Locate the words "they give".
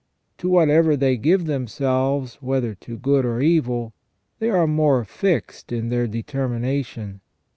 0.97-1.45